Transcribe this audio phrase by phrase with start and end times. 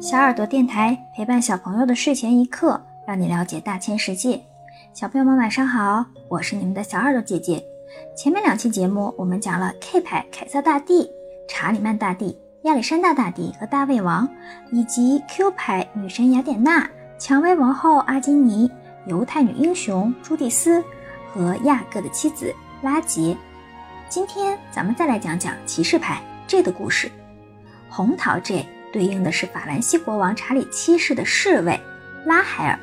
[0.00, 4.40] 小耳朵电台陪伴小朋友的睡前一刻，让你了解大千世界。
[4.92, 7.62] 小朋友们晚上好，我是你们的小耳朵姐姐。
[8.16, 11.08] 前面两期节目我们讲了 K 牌凯撒大帝、
[11.48, 14.28] 查理曼大帝、亚历山大大帝和大卫王，
[14.70, 18.70] 以及 Q 牌女神雅典娜、蔷薇王后阿基尼、
[19.06, 20.82] 犹太女英雄朱蒂斯
[21.32, 23.36] 和亚各的妻子拉杰。
[24.08, 27.10] 今天咱们再来讲讲骑士牌 J 的故事。
[27.88, 28.66] 红桃 J
[28.96, 31.78] 对应的是法兰西国王查理七世的侍卫
[32.24, 32.78] 拉海尔，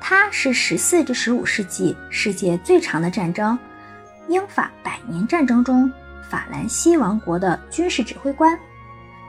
[0.00, 3.58] 他是十四至十五世纪世界最长的战争——
[4.30, 5.92] 英法百年战争中
[6.30, 8.56] 法兰西王国的军事指挥官。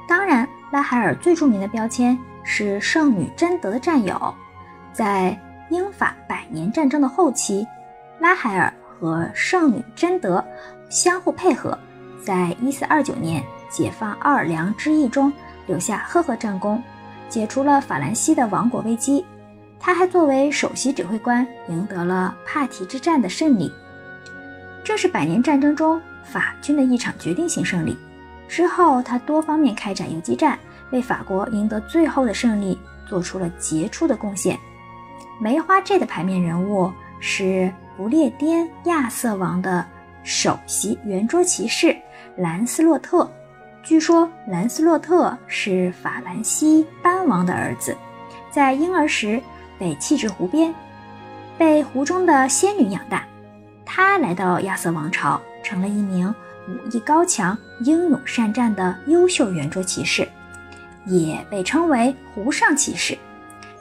[0.08, 4.32] 当然，拉海尔最著名的标签是圣女贞德的战友。
[4.94, 5.36] 在
[5.72, 7.66] 英法百年战争的后期，
[8.20, 10.46] 拉海尔和圣女贞德。
[10.88, 11.76] 相互配合，
[12.24, 15.34] 在一四二九年解放奥尔良之役中
[15.72, 16.84] 留下赫赫战功，
[17.30, 19.26] 解除了法兰西的亡国危机。
[19.80, 23.72] 他还作为首席指挥官赢得了帕提之战的胜利，
[24.84, 27.98] 这是百年战争中法军的一场决定性胜利。
[28.50, 30.60] 之后，他多方面开展游击战，
[30.92, 32.78] 为法国赢得最后的胜利
[33.08, 34.60] 做出了杰出的贡献。
[35.40, 39.86] 梅花 J 的牌面人物是不列颠亚瑟王的。
[40.24, 41.98] 首席圆桌骑士
[42.38, 43.28] 兰斯洛特，
[43.84, 47.98] 据说兰斯洛特是法兰西班王的儿子，
[48.52, 49.42] 在婴儿时
[49.80, 50.74] 被弃置湖边，
[51.58, 53.24] 被湖中的仙女养大。
[53.84, 56.34] 他来到亚瑟王朝，成了一名
[56.70, 60.28] 武艺高强、英勇善战的优秀圆桌骑士，
[61.06, 63.18] 也被称为湖上骑士。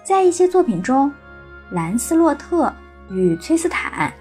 [0.03, 1.13] 在一些作品中，
[1.71, 2.73] 兰斯洛特
[3.11, 4.13] 与崔斯坦、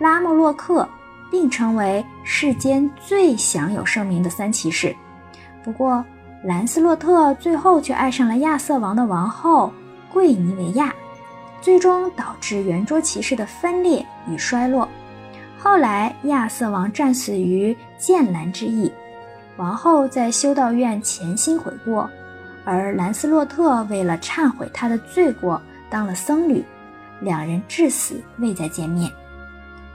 [0.00, 0.86] 拉莫洛克。
[1.30, 4.94] 并成为世间最享有盛名的三骑士。
[5.64, 6.04] 不过，
[6.44, 9.72] 兰斯洛特最后却爱上了亚瑟王的王后
[10.12, 10.94] 桂尼维亚，
[11.60, 14.88] 最终导致圆桌骑士的分裂与衰落。
[15.58, 18.92] 后来，亚瑟王战死于剑兰之役，
[19.56, 22.08] 王后在修道院潜心悔过，
[22.64, 26.64] 而兰斯洛特为了忏悔他的罪过，当了僧侣，
[27.20, 29.10] 两人至死未再见面。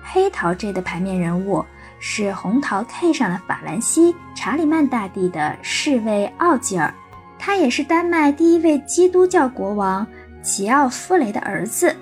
[0.03, 1.65] 黑桃 J 的牌面人物
[1.99, 6.93] 是红桃 K 上的法兰西查理曼大帝的侍卫奥吉尔，
[7.37, 10.05] 他也是丹麦第一位基督教国王
[10.41, 11.95] 齐奥夫雷的儿子。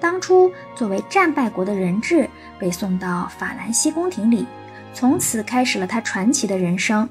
[0.00, 2.28] 当初作为战败国的人质
[2.58, 4.46] 被送到法兰西宫廷里，
[4.92, 7.08] 从此开始了他传奇的人生。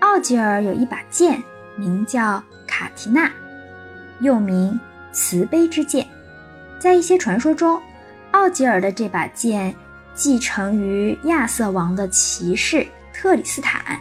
[0.00, 1.42] 奥吉尔有一把剑，
[1.76, 3.30] 名叫卡提娜，
[4.20, 4.78] 又名
[5.12, 6.06] 慈悲之剑，
[6.78, 7.80] 在一些传说中。
[8.32, 9.74] 奥吉尔的这把剑
[10.14, 13.98] 继承于亚瑟王的骑士特里斯坦，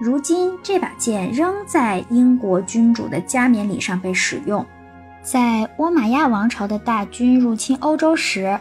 [0.00, 4.64] 如今这把剑仍在英国君主的加冕礼上被使用。
[5.22, 8.58] 在倭马亚王朝的大军入侵欧洲时，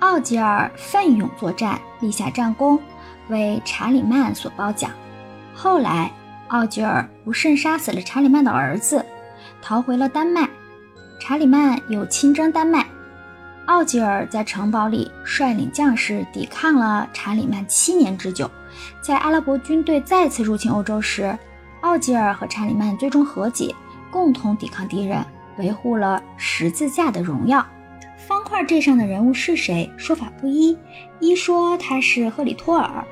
[0.00, 2.78] 奥吉尔奋勇作战，立下战功，
[3.28, 4.90] 为查理曼所褒奖。
[5.54, 6.12] 后来，
[6.48, 9.04] 奥吉尔不慎杀死了查理曼的儿子，
[9.60, 10.48] 逃回了丹麦。
[11.18, 12.86] 查理曼又亲征丹麦。
[13.68, 18.50] 奥吉尔在城堡里率领将士抵抗了查理曼七年之久，
[19.02, 21.38] 在阿拉伯军队再次入侵欧洲时，
[21.82, 23.74] 奥吉尔和查理曼最终和解，
[24.10, 25.22] 共同抵抗敌人，
[25.58, 27.64] 维护了十字架的荣耀。
[28.26, 29.92] 方块这上的人物是谁？
[29.98, 30.74] 说法不一，
[31.20, 33.04] 一说他是赫里托尔，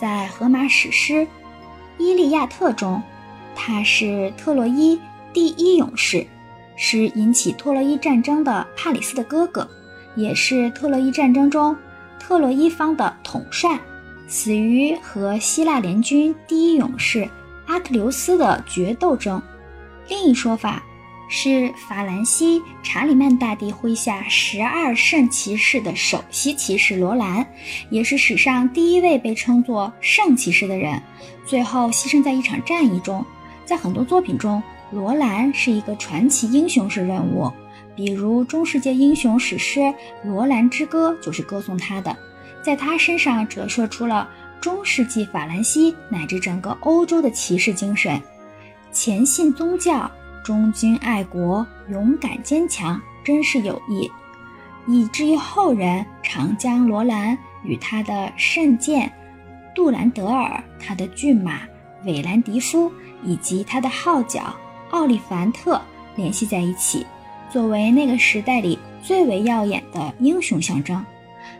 [0.00, 1.12] 在荷马史诗
[1.98, 3.02] 《伊利亚特》中，
[3.56, 4.96] 他是特洛伊
[5.32, 6.24] 第一勇士，
[6.76, 9.68] 是引起特洛伊战争的帕里斯的哥哥。
[10.16, 11.76] 也是特洛伊战争中
[12.18, 13.78] 特洛伊方的统帅，
[14.26, 17.28] 死于和希腊联军第一勇士
[17.66, 19.40] 阿克琉斯的决斗中。
[20.08, 20.82] 另一说法
[21.28, 27.46] 是法兰西查理曼大帝麾下十二圣骑士的首席骑士罗兰，
[27.90, 31.02] 也是史上第一位被称作圣骑士的人，
[31.46, 33.24] 最后牺牲在一场战役中。
[33.64, 37.50] 在很多作品中，罗兰是一个传奇英雄式人物。
[37.96, 39.80] 比如中世纪英雄史诗
[40.24, 42.16] 《罗兰之歌》就是歌颂他的，
[42.62, 44.28] 在他身上折射出了
[44.60, 48.20] 中世纪法兰西乃至整个欧洲的骑士精神：
[48.90, 50.10] 虔信宗教、
[50.42, 54.10] 忠君爱国、勇敢坚强、珍视友谊，
[54.86, 59.12] 以至于后人常将罗兰与他的圣剑
[59.74, 61.60] 杜兰德尔、他的骏马
[62.04, 62.90] 韦兰迪夫
[63.22, 64.54] 以及他的号角
[64.90, 65.80] 奥利凡特
[66.16, 67.06] 联系在一起。
[67.54, 71.00] 作为那个时代里最为耀眼的英雄象征。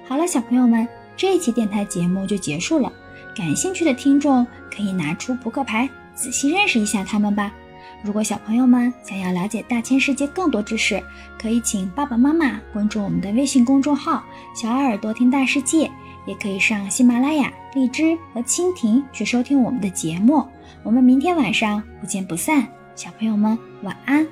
[0.09, 2.93] 好了，小朋友们，这一期电台节目就结束了。
[3.33, 4.45] 感兴趣的听众
[4.75, 7.55] 可以拿出扑克牌，仔细认识一下他们吧。
[8.03, 11.01] 如果小朋友们想要了解大千世界更多知识，
[11.41, 15.89] 可以请爸爸妈妈关注我们的微信公众号“小耳朵听大世界”，
[16.27, 20.45] 也可以上喜马拉雅、荔枝和蜻蜓去收听我们的节目。
[20.83, 22.67] 我们明天晚上不见不散，
[22.97, 24.27] 小朋友们晚安。